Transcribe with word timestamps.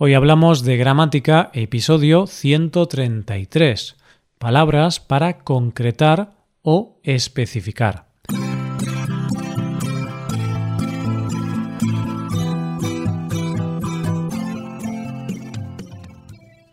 Hoy 0.00 0.14
hablamos 0.14 0.62
de 0.62 0.76
gramática, 0.76 1.50
episodio 1.54 2.28
133, 2.28 3.96
palabras 4.38 5.00
para 5.00 5.40
concretar 5.40 6.34
o 6.62 7.00
especificar. 7.02 8.06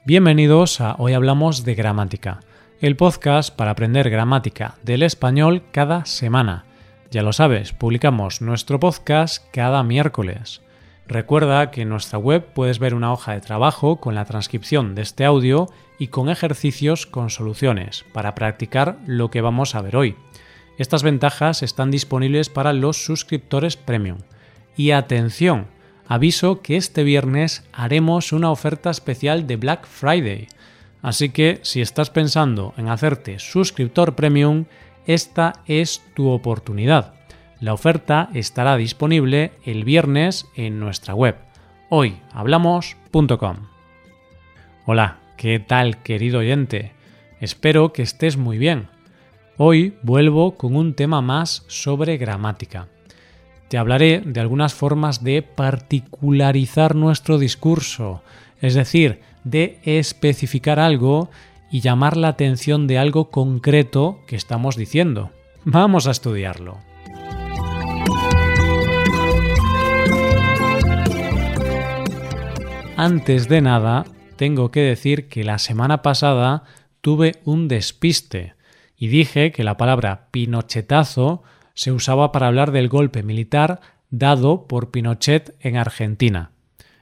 Bienvenidos 0.05 0.79
a 0.79 0.93
Hoy 0.99 1.13
Hablamos 1.13 1.65
de 1.65 1.73
Gramática, 1.73 2.41
el 2.79 2.95
podcast 2.95 3.55
para 3.55 3.71
aprender 3.71 4.11
gramática 4.11 4.75
del 4.83 5.01
español 5.01 5.63
cada 5.71 6.05
semana. 6.05 6.65
Ya 7.09 7.23
lo 7.23 7.33
sabes, 7.33 7.73
publicamos 7.73 8.43
nuestro 8.43 8.79
podcast 8.79 9.43
cada 9.51 9.81
miércoles. 9.81 10.61
Recuerda 11.07 11.69
que 11.69 11.83
en 11.83 11.89
nuestra 11.89 12.17
web 12.17 12.45
puedes 12.53 12.79
ver 12.79 12.95
una 12.95 13.13
hoja 13.13 13.33
de 13.33 13.41
trabajo 13.41 13.97
con 13.97 14.15
la 14.15 14.25
transcripción 14.25 14.95
de 14.95 15.03
este 15.03 15.23
audio 15.23 15.69
y 15.99 16.07
con 16.07 16.29
ejercicios 16.29 17.05
con 17.05 17.29
soluciones 17.29 18.05
para 18.11 18.33
practicar 18.33 18.97
lo 19.05 19.29
que 19.29 19.41
vamos 19.41 19.75
a 19.75 19.81
ver 19.81 19.95
hoy. 19.95 20.15
Estas 20.77 21.03
ventajas 21.03 21.63
están 21.63 21.91
disponibles 21.91 22.49
para 22.49 22.73
los 22.73 23.05
suscriptores 23.05 23.77
premium. 23.77 24.17
Y 24.75 24.91
atención, 24.91 25.67
aviso 26.07 26.61
que 26.61 26.75
este 26.75 27.03
viernes 27.03 27.63
haremos 27.71 28.33
una 28.33 28.51
oferta 28.51 28.89
especial 28.89 29.47
de 29.47 29.55
Black 29.57 29.85
Friday. 29.87 30.47
Así 31.01 31.29
que 31.29 31.59
si 31.61 31.81
estás 31.81 32.09
pensando 32.09 32.73
en 32.77 32.89
hacerte 32.89 33.37
suscriptor 33.39 34.15
premium, 34.15 34.65
esta 35.05 35.61
es 35.67 36.01
tu 36.15 36.29
oportunidad. 36.29 37.14
La 37.59 37.73
oferta 37.73 38.29
estará 38.33 38.75
disponible 38.75 39.51
el 39.63 39.83
viernes 39.85 40.47
en 40.55 40.79
nuestra 40.79 41.15
web 41.15 41.35
hoyhablamos.com. 41.89 43.57
Hola, 44.85 45.17
¿qué 45.37 45.59
tal 45.59 46.01
querido 46.01 46.39
oyente? 46.39 46.91
Espero 47.39 47.93
que 47.93 48.01
estés 48.01 48.37
muy 48.37 48.57
bien. 48.57 48.87
Hoy 49.57 49.95
vuelvo 50.01 50.55
con 50.55 50.75
un 50.75 50.95
tema 50.95 51.21
más 51.21 51.63
sobre 51.67 52.17
gramática. 52.17 52.87
Te 53.69 53.77
hablaré 53.77 54.21
de 54.25 54.41
algunas 54.41 54.73
formas 54.73 55.23
de 55.23 55.41
particularizar 55.41 56.95
nuestro 56.95 57.37
discurso, 57.37 58.21
es 58.61 58.73
decir, 58.73 59.21
de 59.43 59.79
especificar 59.83 60.79
algo 60.79 61.29
y 61.71 61.79
llamar 61.79 62.17
la 62.17 62.27
atención 62.27 62.87
de 62.87 62.97
algo 62.97 63.31
concreto 63.31 64.19
que 64.27 64.35
estamos 64.35 64.75
diciendo. 64.75 65.31
Vamos 65.63 66.07
a 66.07 66.11
estudiarlo. 66.11 66.79
Antes 72.97 73.49
de 73.49 73.59
nada, 73.59 74.05
tengo 74.37 74.71
que 74.71 74.79
decir 74.79 75.27
que 75.27 75.43
la 75.43 75.59
semana 75.59 76.01
pasada 76.01 76.63
tuve 77.01 77.33
un 77.43 77.67
despiste 77.67 78.53
y 78.95 79.07
dije 79.09 79.51
que 79.51 79.65
la 79.65 79.75
palabra 79.75 80.29
pinochetazo 80.31 81.43
se 81.73 81.91
usaba 81.91 82.31
para 82.31 82.47
hablar 82.47 82.71
del 82.71 82.87
golpe 82.87 83.21
militar 83.21 83.81
dado 84.09 84.65
por 84.67 84.91
Pinochet 84.91 85.57
en 85.59 85.75
Argentina. 85.75 86.51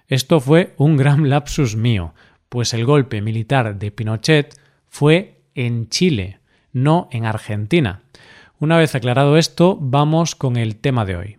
Esto 0.08 0.40
fue 0.40 0.74
un 0.78 0.98
gran 0.98 1.30
lapsus 1.30 1.76
mío, 1.76 2.16
pues 2.50 2.74
el 2.74 2.86
golpe 2.86 3.22
militar 3.22 3.78
de 3.78 3.92
Pinochet 3.92 4.60
fue 4.88 5.44
en 5.54 5.90
Chile, 5.90 6.40
no 6.72 7.08
en 7.12 7.26
Argentina. 7.26 8.02
Una 8.60 8.78
vez 8.78 8.96
aclarado 8.96 9.38
esto, 9.38 9.78
vamos 9.80 10.34
con 10.34 10.58
el 10.58 10.76
tema 10.78 11.06
de 11.06 11.18
hoy. 11.18 11.38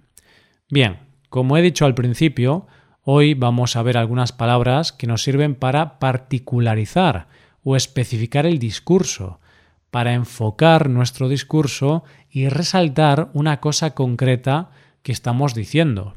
Bien, 0.71 0.99
como 1.29 1.57
he 1.57 1.63
dicho 1.63 1.87
al 1.87 1.97
principio, 1.97 2.69
Hoy 3.07 3.35
vamos 3.35 3.77
a 3.77 3.83
ver 3.83 3.99
algunas 3.99 4.33
palabras 4.33 4.91
que 4.91 5.07
nos 5.07 5.23
sirven 5.23 5.55
para 5.55 5.99
particularizar 5.99 7.29
o 7.63 7.77
especificar 7.77 8.47
el 8.47 8.59
discurso, 8.59 9.41
para 9.91 10.15
enfocar 10.15 10.89
nuestro 10.89 11.29
discurso 11.29 12.03
y 12.31 12.49
resaltar 12.49 13.29
una 13.35 13.61
cosa 13.61 13.91
concreta 13.91 14.71
que 15.03 15.13
estamos 15.13 15.55
diciendo. 15.55 16.15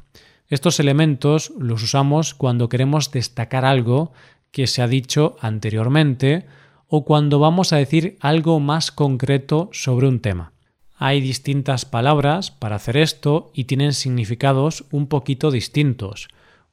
Estos 0.47 0.79
elementos 0.79 1.51
los 1.59 1.83
usamos 1.83 2.33
cuando 2.33 2.69
queremos 2.69 3.11
destacar 3.11 3.65
algo 3.65 4.13
que 4.51 4.65
se 4.65 4.81
ha 4.81 4.87
dicho 4.87 5.35
anteriormente 5.41 6.45
o 6.87 7.03
cuando 7.03 7.37
vamos 7.37 7.73
a 7.73 7.77
decir 7.77 8.15
algo 8.21 8.61
más 8.61 8.93
concreto 8.93 9.69
sobre 9.73 10.07
un 10.07 10.21
tema. 10.21 10.53
Hay 10.95 11.19
distintas 11.19 11.83
palabras 11.83 12.49
para 12.49 12.77
hacer 12.77 12.95
esto 12.95 13.51
y 13.53 13.65
tienen 13.65 13.91
significados 13.91 14.85
un 14.89 15.07
poquito 15.07 15.51
distintos. 15.51 16.29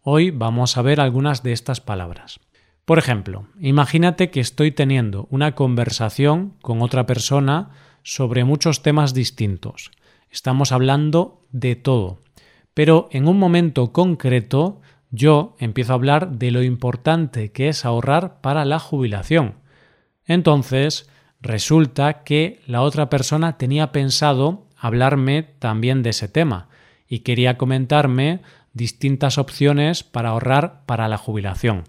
Hoy 0.06 0.30
vamos 0.30 0.76
a 0.76 0.82
ver 0.82 1.00
algunas 1.00 1.42
de 1.42 1.52
estas 1.52 1.80
palabras. 1.80 2.38
Por 2.84 2.98
ejemplo, 2.98 3.46
imagínate 3.58 4.28
que 4.28 4.40
estoy 4.40 4.70
teniendo 4.70 5.26
una 5.30 5.54
conversación 5.54 6.58
con 6.60 6.82
otra 6.82 7.06
persona 7.06 7.70
sobre 8.02 8.44
muchos 8.44 8.82
temas 8.82 9.14
distintos. 9.14 9.92
Estamos 10.30 10.72
hablando 10.72 11.40
de 11.52 11.74
todo. 11.74 12.18
Pero 12.74 13.08
en 13.12 13.26
un 13.26 13.38
momento 13.38 13.94
concreto 13.94 14.82
yo 15.10 15.56
empiezo 15.58 15.92
a 15.92 15.94
hablar 15.94 16.32
de 16.32 16.50
lo 16.50 16.62
importante 16.62 17.50
que 17.50 17.70
es 17.70 17.86
ahorrar 17.86 18.42
para 18.42 18.66
la 18.66 18.78
jubilación. 18.78 19.54
Entonces, 20.26 21.08
resulta 21.40 22.24
que 22.24 22.60
la 22.66 22.82
otra 22.82 23.08
persona 23.08 23.56
tenía 23.56 23.90
pensado 23.90 24.66
hablarme 24.76 25.44
también 25.60 26.02
de 26.02 26.10
ese 26.10 26.28
tema 26.28 26.68
y 27.08 27.20
quería 27.20 27.56
comentarme 27.56 28.42
distintas 28.74 29.38
opciones 29.38 30.04
para 30.04 30.30
ahorrar 30.30 30.84
para 30.84 31.08
la 31.08 31.16
jubilación. 31.16 31.84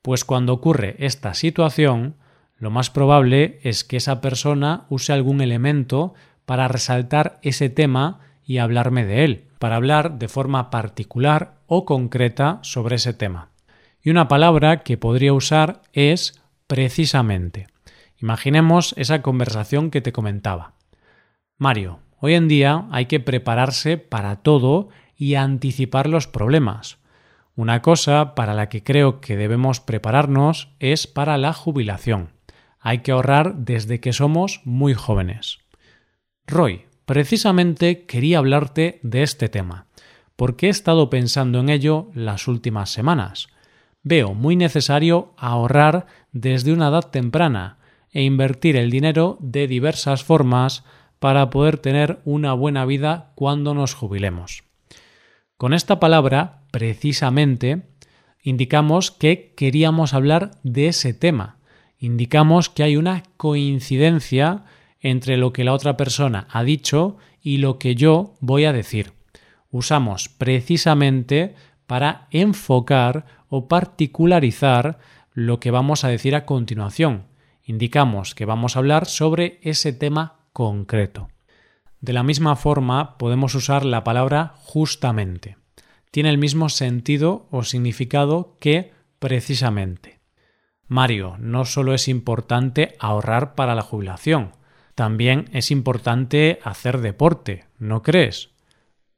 Pues 0.00 0.24
cuando 0.24 0.54
ocurre 0.54 0.96
esta 0.98 1.34
situación, 1.34 2.16
lo 2.56 2.70
más 2.70 2.90
probable 2.90 3.58
es 3.62 3.84
que 3.84 3.98
esa 3.98 4.20
persona 4.20 4.86
use 4.88 5.12
algún 5.12 5.40
elemento 5.40 6.14
para 6.46 6.68
resaltar 6.68 7.38
ese 7.42 7.68
tema 7.68 8.20
y 8.44 8.58
hablarme 8.58 9.04
de 9.04 9.24
él, 9.24 9.48
para 9.58 9.76
hablar 9.76 10.18
de 10.18 10.28
forma 10.28 10.70
particular 10.70 11.56
o 11.66 11.84
concreta 11.84 12.58
sobre 12.62 12.96
ese 12.96 13.14
tema. 13.14 13.50
Y 14.00 14.10
una 14.10 14.28
palabra 14.28 14.82
que 14.82 14.96
podría 14.96 15.32
usar 15.32 15.82
es 15.92 16.40
precisamente. 16.66 17.66
Imaginemos 18.20 18.94
esa 18.96 19.22
conversación 19.22 19.90
que 19.90 20.00
te 20.00 20.12
comentaba. 20.12 20.74
Mario, 21.58 22.00
hoy 22.18 22.34
en 22.34 22.48
día 22.48 22.86
hay 22.90 23.06
que 23.06 23.20
prepararse 23.20 23.98
para 23.98 24.36
todo 24.36 24.88
y 25.22 25.36
anticipar 25.36 26.08
los 26.08 26.26
problemas. 26.26 26.98
Una 27.54 27.80
cosa 27.80 28.34
para 28.34 28.54
la 28.54 28.68
que 28.68 28.82
creo 28.82 29.20
que 29.20 29.36
debemos 29.36 29.78
prepararnos 29.78 30.74
es 30.80 31.06
para 31.06 31.38
la 31.38 31.52
jubilación. 31.52 32.30
Hay 32.80 33.02
que 33.02 33.12
ahorrar 33.12 33.54
desde 33.54 34.00
que 34.00 34.12
somos 34.12 34.62
muy 34.64 34.94
jóvenes. 34.94 35.60
Roy, 36.44 36.86
precisamente 37.04 38.04
quería 38.04 38.38
hablarte 38.38 38.98
de 39.04 39.22
este 39.22 39.48
tema, 39.48 39.86
porque 40.34 40.66
he 40.66 40.70
estado 40.70 41.08
pensando 41.08 41.60
en 41.60 41.68
ello 41.68 42.10
las 42.14 42.48
últimas 42.48 42.90
semanas. 42.90 43.46
Veo 44.02 44.34
muy 44.34 44.56
necesario 44.56 45.34
ahorrar 45.36 46.06
desde 46.32 46.72
una 46.72 46.88
edad 46.88 47.10
temprana 47.10 47.78
e 48.10 48.24
invertir 48.24 48.74
el 48.74 48.90
dinero 48.90 49.38
de 49.38 49.68
diversas 49.68 50.24
formas 50.24 50.82
para 51.20 51.48
poder 51.50 51.78
tener 51.78 52.18
una 52.24 52.54
buena 52.54 52.84
vida 52.86 53.30
cuando 53.36 53.72
nos 53.72 53.94
jubilemos. 53.94 54.64
Con 55.62 55.74
esta 55.74 56.00
palabra, 56.00 56.64
precisamente, 56.72 57.82
indicamos 58.42 59.12
que 59.12 59.54
queríamos 59.56 60.12
hablar 60.12 60.50
de 60.64 60.88
ese 60.88 61.14
tema. 61.14 61.58
Indicamos 62.00 62.68
que 62.68 62.82
hay 62.82 62.96
una 62.96 63.22
coincidencia 63.36 64.64
entre 64.98 65.36
lo 65.36 65.52
que 65.52 65.62
la 65.62 65.72
otra 65.72 65.96
persona 65.96 66.48
ha 66.50 66.64
dicho 66.64 67.16
y 67.40 67.58
lo 67.58 67.78
que 67.78 67.94
yo 67.94 68.34
voy 68.40 68.64
a 68.64 68.72
decir. 68.72 69.12
Usamos 69.70 70.28
precisamente 70.28 71.54
para 71.86 72.26
enfocar 72.32 73.24
o 73.48 73.68
particularizar 73.68 74.98
lo 75.32 75.60
que 75.60 75.70
vamos 75.70 76.02
a 76.02 76.08
decir 76.08 76.34
a 76.34 76.44
continuación. 76.44 77.26
Indicamos 77.62 78.34
que 78.34 78.46
vamos 78.46 78.74
a 78.74 78.80
hablar 78.80 79.06
sobre 79.06 79.60
ese 79.62 79.92
tema 79.92 80.40
concreto. 80.52 81.28
De 82.02 82.12
la 82.12 82.24
misma 82.24 82.56
forma, 82.56 83.16
podemos 83.16 83.54
usar 83.54 83.84
la 83.84 84.02
palabra 84.02 84.54
justamente. 84.56 85.56
Tiene 86.12 86.28
el 86.28 86.38
mismo 86.38 86.68
sentido 86.68 87.48
o 87.50 87.64
significado 87.64 88.56
que 88.60 88.92
precisamente. 89.18 90.20
Mario, 90.86 91.36
no 91.40 91.64
solo 91.64 91.94
es 91.94 92.06
importante 92.06 92.94
ahorrar 93.00 93.54
para 93.54 93.74
la 93.74 93.82
jubilación, 93.82 94.52
también 94.94 95.48
es 95.52 95.70
importante 95.70 96.58
hacer 96.62 97.00
deporte, 97.00 97.64
¿no 97.78 98.02
crees? 98.02 98.50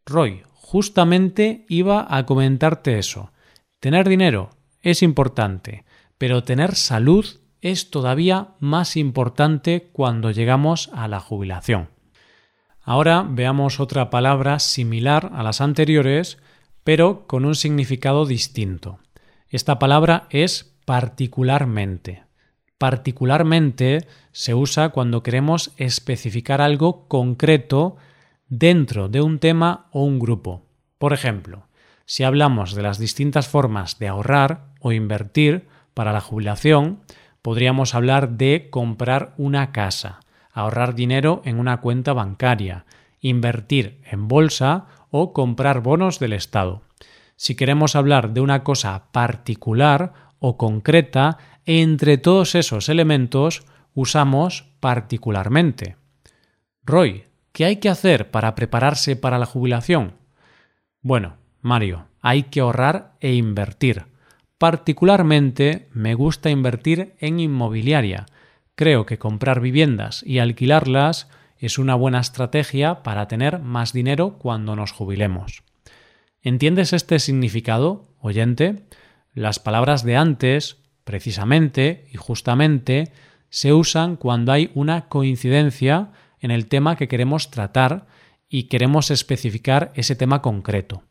Roy, 0.06 0.44
justamente 0.52 1.66
iba 1.68 2.06
a 2.08 2.26
comentarte 2.26 2.98
eso. 2.98 3.32
Tener 3.80 4.08
dinero 4.08 4.50
es 4.82 5.02
importante, 5.02 5.84
pero 6.16 6.44
tener 6.44 6.76
salud 6.76 7.26
es 7.60 7.90
todavía 7.90 8.54
más 8.60 8.96
importante 8.96 9.90
cuando 9.92 10.30
llegamos 10.30 10.90
a 10.94 11.08
la 11.08 11.18
jubilación. 11.18 11.88
Ahora 12.82 13.26
veamos 13.28 13.80
otra 13.80 14.10
palabra 14.10 14.60
similar 14.60 15.32
a 15.34 15.42
las 15.42 15.60
anteriores, 15.60 16.38
pero 16.84 17.26
con 17.26 17.44
un 17.44 17.54
significado 17.54 18.26
distinto. 18.26 18.98
Esta 19.48 19.78
palabra 19.78 20.26
es 20.30 20.76
particularmente. 20.84 22.24
Particularmente 22.78 24.06
se 24.32 24.54
usa 24.54 24.90
cuando 24.90 25.22
queremos 25.22 25.72
especificar 25.76 26.60
algo 26.60 27.08
concreto 27.08 27.96
dentro 28.48 29.08
de 29.08 29.22
un 29.22 29.38
tema 29.38 29.86
o 29.90 30.04
un 30.04 30.18
grupo. 30.18 30.66
Por 30.98 31.12
ejemplo, 31.12 31.66
si 32.04 32.24
hablamos 32.24 32.74
de 32.74 32.82
las 32.82 32.98
distintas 32.98 33.48
formas 33.48 33.98
de 33.98 34.08
ahorrar 34.08 34.66
o 34.80 34.92
invertir 34.92 35.66
para 35.94 36.12
la 36.12 36.20
jubilación, 36.20 37.00
podríamos 37.40 37.94
hablar 37.94 38.30
de 38.30 38.68
comprar 38.70 39.34
una 39.38 39.72
casa, 39.72 40.20
ahorrar 40.52 40.94
dinero 40.94 41.40
en 41.44 41.58
una 41.58 41.80
cuenta 41.80 42.12
bancaria, 42.12 42.84
invertir 43.20 44.00
en 44.04 44.28
bolsa 44.28 44.86
o 45.16 45.32
comprar 45.32 45.80
bonos 45.80 46.18
del 46.18 46.32
Estado. 46.32 46.82
Si 47.36 47.54
queremos 47.54 47.94
hablar 47.94 48.34
de 48.34 48.40
una 48.40 48.64
cosa 48.64 49.12
particular 49.12 50.12
o 50.40 50.56
concreta, 50.56 51.38
entre 51.66 52.18
todos 52.18 52.56
esos 52.56 52.88
elementos 52.88 53.64
usamos 53.94 54.64
particularmente. 54.80 55.94
Roy, 56.82 57.26
¿qué 57.52 57.64
hay 57.64 57.76
que 57.76 57.88
hacer 57.88 58.32
para 58.32 58.56
prepararse 58.56 59.14
para 59.14 59.38
la 59.38 59.46
jubilación? 59.46 60.14
Bueno, 61.00 61.36
Mario, 61.60 62.08
hay 62.20 62.42
que 62.42 62.58
ahorrar 62.58 63.12
e 63.20 63.34
invertir. 63.34 64.06
Particularmente 64.58 65.90
me 65.92 66.14
gusta 66.14 66.50
invertir 66.50 67.14
en 67.20 67.38
inmobiliaria. 67.38 68.26
Creo 68.74 69.06
que 69.06 69.20
comprar 69.20 69.60
viviendas 69.60 70.24
y 70.26 70.40
alquilarlas 70.40 71.28
es 71.66 71.78
una 71.78 71.94
buena 71.94 72.20
estrategia 72.20 73.02
para 73.02 73.28
tener 73.28 73.58
más 73.58 73.92
dinero 73.92 74.38
cuando 74.38 74.76
nos 74.76 74.92
jubilemos. 74.92 75.62
¿Entiendes 76.42 76.92
este 76.92 77.18
significado, 77.18 78.08
oyente? 78.20 78.84
Las 79.32 79.58
palabras 79.58 80.04
de 80.04 80.16
antes, 80.16 80.76
precisamente 81.04 82.06
y 82.12 82.16
justamente, 82.16 83.12
se 83.48 83.72
usan 83.72 84.16
cuando 84.16 84.52
hay 84.52 84.70
una 84.74 85.08
coincidencia 85.08 86.10
en 86.40 86.50
el 86.50 86.66
tema 86.66 86.96
que 86.96 87.08
queremos 87.08 87.50
tratar 87.50 88.06
y 88.48 88.64
queremos 88.64 89.10
especificar 89.10 89.90
ese 89.94 90.16
tema 90.16 90.42
concreto. 90.42 91.02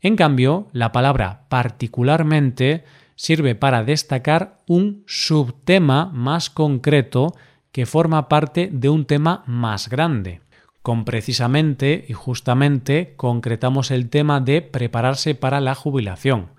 En 0.00 0.14
cambio, 0.14 0.68
la 0.72 0.92
palabra 0.92 1.46
particularmente 1.48 2.84
sirve 3.16 3.54
para 3.54 3.82
destacar 3.82 4.58
un 4.66 5.02
subtema 5.06 6.06
más 6.12 6.50
concreto 6.50 7.34
que 7.76 7.84
forma 7.84 8.30
parte 8.30 8.70
de 8.72 8.88
un 8.88 9.04
tema 9.04 9.44
más 9.44 9.90
grande. 9.90 10.40
Con 10.80 11.04
precisamente 11.04 12.06
y 12.08 12.14
justamente 12.14 13.12
concretamos 13.18 13.90
el 13.90 14.08
tema 14.08 14.40
de 14.40 14.62
prepararse 14.62 15.34
para 15.34 15.60
la 15.60 15.74
jubilación. 15.74 16.52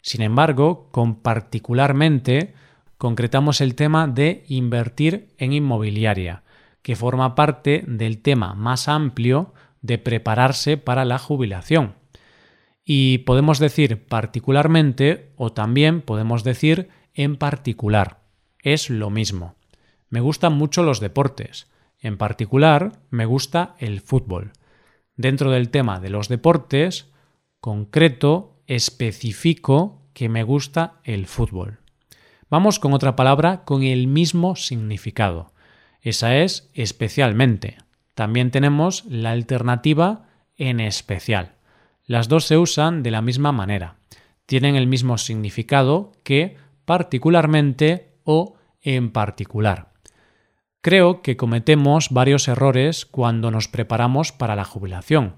Sin 0.00 0.22
embargo, 0.22 0.86
con 0.92 1.16
particularmente 1.16 2.54
concretamos 2.98 3.60
el 3.60 3.74
tema 3.74 4.06
de 4.06 4.44
invertir 4.46 5.30
en 5.38 5.54
inmobiliaria, 5.54 6.44
que 6.82 6.94
forma 6.94 7.34
parte 7.34 7.82
del 7.88 8.22
tema 8.22 8.54
más 8.54 8.86
amplio 8.86 9.52
de 9.82 9.98
prepararse 9.98 10.76
para 10.76 11.04
la 11.04 11.18
jubilación. 11.18 11.96
Y 12.84 13.18
podemos 13.18 13.58
decir 13.58 14.06
particularmente 14.06 15.32
o 15.34 15.50
también 15.52 16.00
podemos 16.00 16.44
decir 16.44 16.90
en 17.12 17.34
particular. 17.34 18.20
Es 18.62 18.88
lo 18.88 19.10
mismo. 19.10 19.56
Me 20.10 20.20
gustan 20.20 20.52
mucho 20.52 20.82
los 20.82 21.00
deportes. 21.00 21.68
En 22.00 22.18
particular, 22.18 23.00
me 23.10 23.24
gusta 23.24 23.76
el 23.78 24.00
fútbol. 24.00 24.52
Dentro 25.16 25.50
del 25.50 25.70
tema 25.70 26.00
de 26.00 26.10
los 26.10 26.28
deportes, 26.28 27.12
concreto, 27.60 28.60
especifico 28.66 30.02
que 30.12 30.28
me 30.28 30.42
gusta 30.42 31.00
el 31.04 31.26
fútbol. 31.26 31.78
Vamos 32.48 32.80
con 32.80 32.92
otra 32.92 33.14
palabra 33.14 33.64
con 33.64 33.84
el 33.84 34.08
mismo 34.08 34.56
significado. 34.56 35.52
Esa 36.00 36.36
es 36.36 36.70
especialmente. 36.74 37.78
También 38.14 38.50
tenemos 38.50 39.04
la 39.04 39.30
alternativa 39.30 40.26
en 40.56 40.80
especial. 40.80 41.54
Las 42.04 42.28
dos 42.28 42.44
se 42.44 42.58
usan 42.58 43.04
de 43.04 43.12
la 43.12 43.22
misma 43.22 43.52
manera. 43.52 43.96
Tienen 44.46 44.74
el 44.74 44.88
mismo 44.88 45.16
significado 45.18 46.10
que 46.24 46.56
particularmente 46.84 48.16
o 48.24 48.56
en 48.82 49.12
particular. 49.12 49.89
Creo 50.82 51.20
que 51.20 51.36
cometemos 51.36 52.08
varios 52.10 52.48
errores 52.48 53.04
cuando 53.04 53.50
nos 53.50 53.68
preparamos 53.68 54.32
para 54.32 54.56
la 54.56 54.64
jubilación, 54.64 55.36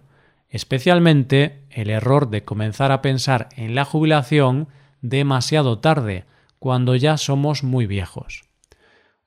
especialmente 0.48 1.64
el 1.70 1.90
error 1.90 2.30
de 2.30 2.44
comenzar 2.44 2.92
a 2.92 3.02
pensar 3.02 3.48
en 3.56 3.74
la 3.74 3.84
jubilación 3.84 4.68
demasiado 5.00 5.80
tarde, 5.80 6.26
cuando 6.60 6.94
ya 6.94 7.16
somos 7.16 7.64
muy 7.64 7.86
viejos. 7.86 8.44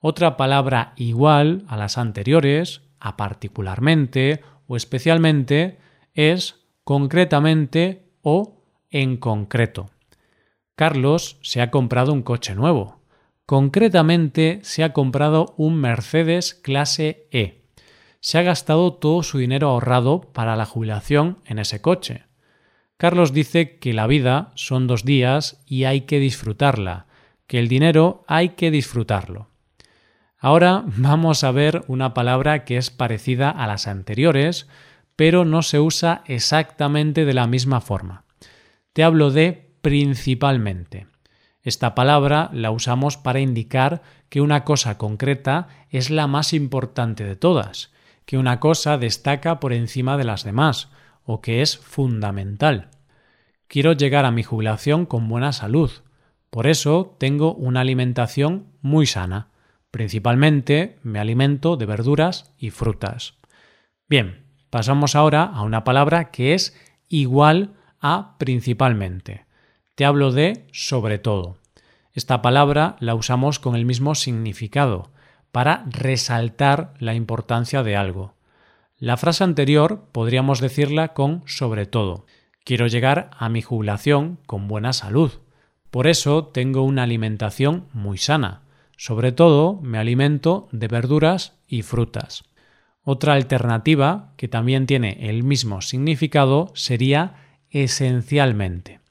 Otra 0.00 0.38
palabra 0.38 0.94
igual 0.96 1.64
a 1.68 1.76
las 1.76 1.98
anteriores, 1.98 2.80
a 2.98 3.18
particularmente 3.18 4.40
o 4.66 4.76
especialmente, 4.76 5.78
es 6.14 6.64
concretamente 6.82 8.08
o 8.22 8.62
en 8.90 9.18
concreto. 9.18 9.90
Carlos 10.76 11.38
se 11.42 11.60
ha 11.60 11.70
comprado 11.70 12.12
un 12.14 12.22
coche 12.22 12.54
nuevo. 12.54 13.00
Concretamente 13.46 14.58
se 14.64 14.82
ha 14.82 14.92
comprado 14.92 15.54
un 15.56 15.76
Mercedes 15.76 16.52
clase 16.52 17.28
E. 17.30 17.62
Se 18.18 18.38
ha 18.38 18.42
gastado 18.42 18.94
todo 18.94 19.22
su 19.22 19.38
dinero 19.38 19.68
ahorrado 19.68 20.20
para 20.32 20.56
la 20.56 20.66
jubilación 20.66 21.38
en 21.46 21.60
ese 21.60 21.80
coche. 21.80 22.24
Carlos 22.96 23.32
dice 23.32 23.78
que 23.78 23.92
la 23.92 24.08
vida 24.08 24.50
son 24.56 24.88
dos 24.88 25.04
días 25.04 25.62
y 25.64 25.84
hay 25.84 26.02
que 26.02 26.18
disfrutarla, 26.18 27.06
que 27.46 27.60
el 27.60 27.68
dinero 27.68 28.24
hay 28.26 28.50
que 28.50 28.72
disfrutarlo. 28.72 29.50
Ahora 30.38 30.82
vamos 30.84 31.44
a 31.44 31.52
ver 31.52 31.84
una 31.86 32.14
palabra 32.14 32.64
que 32.64 32.76
es 32.76 32.90
parecida 32.90 33.50
a 33.50 33.68
las 33.68 33.86
anteriores, 33.86 34.66
pero 35.14 35.44
no 35.44 35.62
se 35.62 35.78
usa 35.78 36.22
exactamente 36.26 37.24
de 37.24 37.34
la 37.34 37.46
misma 37.46 37.80
forma. 37.80 38.24
Te 38.92 39.04
hablo 39.04 39.30
de 39.30 39.70
principalmente. 39.82 41.06
Esta 41.66 41.94
palabra 41.94 42.48
la 42.54 42.70
usamos 42.70 43.18
para 43.18 43.40
indicar 43.40 44.00
que 44.30 44.40
una 44.40 44.64
cosa 44.64 44.96
concreta 44.96 45.68
es 45.90 46.08
la 46.08 46.26
más 46.26 46.54
importante 46.54 47.24
de 47.24 47.36
todas, 47.36 47.92
que 48.24 48.38
una 48.38 48.58
cosa 48.58 48.96
destaca 48.96 49.60
por 49.60 49.74
encima 49.74 50.16
de 50.16 50.24
las 50.24 50.44
demás, 50.44 50.88
o 51.24 51.42
que 51.42 51.60
es 51.60 51.76
fundamental. 51.76 52.88
Quiero 53.68 53.92
llegar 53.92 54.24
a 54.24 54.30
mi 54.30 54.42
jubilación 54.42 55.04
con 55.04 55.28
buena 55.28 55.52
salud. 55.52 55.90
Por 56.48 56.66
eso 56.66 57.14
tengo 57.18 57.52
una 57.52 57.80
alimentación 57.80 58.68
muy 58.80 59.04
sana. 59.04 59.50
Principalmente 59.90 60.98
me 61.02 61.18
alimento 61.18 61.76
de 61.76 61.84
verduras 61.84 62.54
y 62.56 62.70
frutas. 62.70 63.34
Bien, 64.08 64.46
Pasamos 64.76 65.14
ahora 65.14 65.44
a 65.44 65.62
una 65.62 65.84
palabra 65.84 66.30
que 66.30 66.52
es 66.52 66.76
igual 67.08 67.74
a 68.00 68.36
principalmente. 68.38 69.46
Te 69.96 70.04
hablo 70.04 70.30
de 70.30 70.66
sobre 70.72 71.18
todo. 71.18 71.56
Esta 72.12 72.42
palabra 72.42 72.96
la 73.00 73.14
usamos 73.14 73.58
con 73.58 73.74
el 73.74 73.86
mismo 73.86 74.14
significado, 74.14 75.10
para 75.52 75.86
resaltar 75.86 76.92
la 76.98 77.14
importancia 77.14 77.82
de 77.82 77.96
algo. 77.96 78.34
La 78.98 79.16
frase 79.16 79.42
anterior 79.42 80.04
podríamos 80.12 80.60
decirla 80.60 81.14
con 81.14 81.42
sobre 81.46 81.86
todo. 81.86 82.26
Quiero 82.62 82.88
llegar 82.88 83.30
a 83.38 83.48
mi 83.48 83.62
jubilación 83.62 84.38
con 84.44 84.68
buena 84.68 84.92
salud. 84.92 85.32
Por 85.90 86.08
eso 86.08 86.44
tengo 86.44 86.82
una 86.82 87.04
alimentación 87.04 87.86
muy 87.94 88.18
sana. 88.18 88.64
Sobre 88.98 89.32
todo 89.32 89.80
me 89.80 89.96
alimento 89.96 90.68
de 90.72 90.88
verduras 90.88 91.54
y 91.66 91.80
frutas. 91.80 92.44
Otra 93.02 93.32
alternativa, 93.32 94.34
que 94.36 94.48
también 94.48 94.84
tiene 94.84 95.30
el 95.30 95.42
mismo 95.42 95.80
significado, 95.80 96.70
sería 96.74 97.36
esencialmente. 97.70 99.05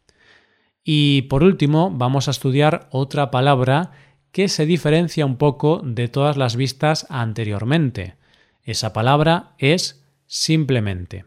Y 0.88 1.24
por 1.24 1.44
último, 1.44 1.90
vamos 1.92 2.28
a 2.28 2.32
estudiar 2.32 2.88
otra 2.92 3.32
palabra 3.32 3.92
que 4.32 4.48
se 4.48 4.68
diferencia 4.68 5.26
un 5.26 5.38
poco 5.38 5.82
de 5.84 6.08
todas 6.08 6.38
las 6.38 6.56
vistas 6.56 7.08
anteriormente. 7.10 8.16
Esa 8.64 8.94
palabra 8.94 9.56
es 9.58 10.06
simplemente. 10.28 11.26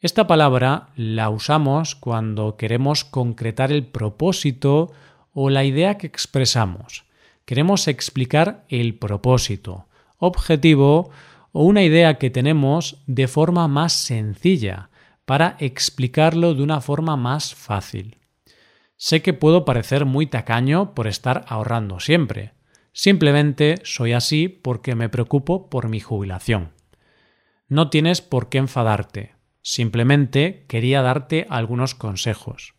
Esta 0.00 0.26
palabra 0.26 0.88
la 0.96 1.30
usamos 1.30 1.94
cuando 1.94 2.56
queremos 2.56 3.04
concretar 3.04 3.70
el 3.70 3.86
propósito 3.86 4.90
o 5.32 5.50
la 5.50 5.62
idea 5.62 5.96
que 5.96 6.08
expresamos. 6.08 7.04
Queremos 7.44 7.86
explicar 7.86 8.64
el 8.68 8.96
propósito, 8.96 9.86
objetivo 10.18 11.10
o 11.52 11.62
una 11.62 11.84
idea 11.84 12.18
que 12.18 12.30
tenemos 12.30 13.02
de 13.06 13.28
forma 13.28 13.68
más 13.68 13.92
sencilla 13.92 14.90
para 15.26 15.56
explicarlo 15.60 16.54
de 16.54 16.62
una 16.62 16.80
forma 16.80 17.16
más 17.16 17.54
fácil. 17.54 18.19
Sé 19.02 19.22
que 19.22 19.32
puedo 19.32 19.64
parecer 19.64 20.04
muy 20.04 20.26
tacaño 20.26 20.92
por 20.94 21.06
estar 21.06 21.46
ahorrando 21.48 22.00
siempre. 22.00 22.52
Simplemente 22.92 23.76
soy 23.82 24.12
así 24.12 24.46
porque 24.46 24.94
me 24.94 25.08
preocupo 25.08 25.70
por 25.70 25.88
mi 25.88 26.00
jubilación. 26.00 26.72
No 27.66 27.88
tienes 27.88 28.20
por 28.20 28.50
qué 28.50 28.58
enfadarte. 28.58 29.36
Simplemente 29.62 30.66
quería 30.68 31.00
darte 31.00 31.46
algunos 31.48 31.94
consejos. 31.94 32.74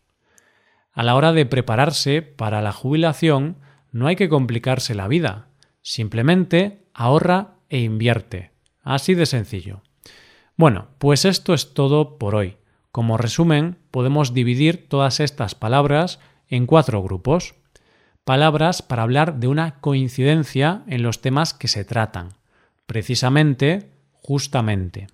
A 0.92 1.02
la 1.02 1.16
hora 1.16 1.32
de 1.32 1.44
prepararse 1.44 2.22
para 2.22 2.62
la 2.62 2.70
jubilación, 2.70 3.56
no 3.90 4.06
hay 4.06 4.14
que 4.14 4.28
complicarse 4.28 4.94
la 4.94 5.08
vida. 5.08 5.48
Simplemente 5.80 6.84
ahorra 6.94 7.54
e 7.68 7.80
invierte. 7.80 8.52
Así 8.84 9.14
de 9.14 9.26
sencillo. 9.26 9.82
Bueno, 10.54 10.90
pues 10.98 11.24
esto 11.24 11.52
es 11.52 11.74
todo 11.74 12.16
por 12.16 12.36
hoy. 12.36 12.58
Como 12.92 13.16
resumen, 13.16 13.78
podemos 13.90 14.34
dividir 14.34 14.86
todas 14.86 15.18
estas 15.18 15.54
palabras 15.54 16.20
en 16.48 16.66
cuatro 16.66 17.02
grupos. 17.02 17.54
Palabras 18.24 18.82
para 18.82 19.02
hablar 19.02 19.40
de 19.40 19.48
una 19.48 19.80
coincidencia 19.80 20.82
en 20.86 21.02
los 21.02 21.22
temas 21.22 21.54
que 21.54 21.68
se 21.68 21.86
tratan. 21.86 22.34
Precisamente, 22.84 23.90
justamente. 24.12 25.06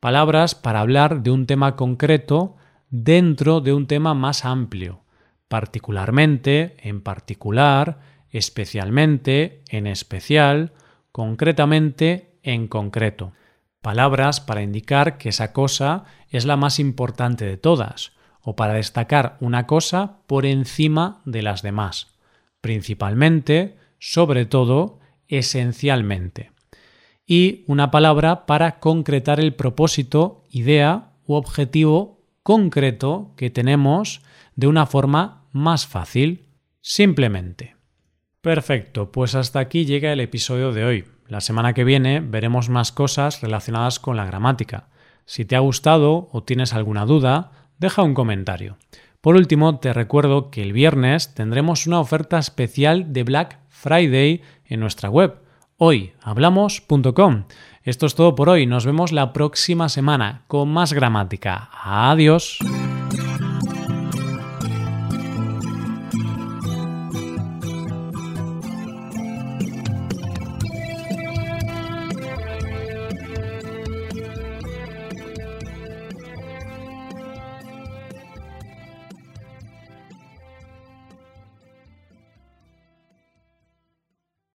Palabras 0.00 0.54
para 0.54 0.80
hablar 0.80 1.22
de 1.22 1.30
un 1.30 1.44
tema 1.44 1.76
concreto 1.76 2.56
dentro 2.88 3.60
de 3.60 3.74
un 3.74 3.86
tema 3.86 4.14
más 4.14 4.46
amplio. 4.46 5.02
Particularmente, 5.48 6.76
en 6.80 7.02
particular, 7.02 8.00
especialmente, 8.30 9.60
en 9.68 9.86
especial, 9.86 10.72
concretamente, 11.12 12.38
en 12.42 12.68
concreto 12.68 13.34
palabras 13.82 14.40
para 14.40 14.62
indicar 14.62 15.18
que 15.18 15.28
esa 15.28 15.52
cosa 15.52 16.04
es 16.30 16.46
la 16.46 16.56
más 16.56 16.78
importante 16.78 17.44
de 17.44 17.56
todas, 17.58 18.12
o 18.40 18.56
para 18.56 18.74
destacar 18.74 19.36
una 19.40 19.66
cosa 19.66 20.18
por 20.26 20.46
encima 20.46 21.20
de 21.24 21.42
las 21.42 21.62
demás, 21.62 22.08
principalmente, 22.60 23.76
sobre 23.98 24.46
todo, 24.46 24.98
esencialmente. 25.28 26.50
Y 27.26 27.64
una 27.66 27.90
palabra 27.90 28.46
para 28.46 28.80
concretar 28.80 29.38
el 29.38 29.54
propósito, 29.54 30.44
idea 30.50 31.12
u 31.26 31.34
objetivo 31.34 32.20
concreto 32.42 33.32
que 33.36 33.50
tenemos 33.50 34.22
de 34.56 34.66
una 34.66 34.86
forma 34.86 35.44
más 35.52 35.86
fácil, 35.86 36.46
simplemente. 36.80 37.76
Perfecto, 38.40 39.12
pues 39.12 39.36
hasta 39.36 39.60
aquí 39.60 39.84
llega 39.84 40.12
el 40.12 40.20
episodio 40.20 40.72
de 40.72 40.84
hoy. 40.84 41.04
La 41.32 41.40
semana 41.40 41.72
que 41.72 41.84
viene 41.84 42.20
veremos 42.20 42.68
más 42.68 42.92
cosas 42.92 43.40
relacionadas 43.40 43.98
con 43.98 44.18
la 44.18 44.26
gramática. 44.26 44.88
Si 45.24 45.46
te 45.46 45.56
ha 45.56 45.60
gustado 45.60 46.28
o 46.30 46.42
tienes 46.42 46.74
alguna 46.74 47.06
duda, 47.06 47.52
deja 47.78 48.02
un 48.02 48.12
comentario. 48.12 48.76
Por 49.22 49.36
último, 49.36 49.78
te 49.78 49.94
recuerdo 49.94 50.50
que 50.50 50.60
el 50.60 50.74
viernes 50.74 51.32
tendremos 51.32 51.86
una 51.86 52.00
oferta 52.00 52.38
especial 52.38 53.14
de 53.14 53.22
Black 53.22 53.60
Friday 53.70 54.42
en 54.66 54.80
nuestra 54.80 55.08
web, 55.08 55.36
hoyhablamos.com. 55.78 57.44
Esto 57.82 58.04
es 58.04 58.14
todo 58.14 58.34
por 58.34 58.50
hoy, 58.50 58.66
nos 58.66 58.84
vemos 58.84 59.10
la 59.10 59.32
próxima 59.32 59.88
semana 59.88 60.42
con 60.48 60.68
más 60.68 60.92
gramática. 60.92 61.70
Adiós. 61.82 62.58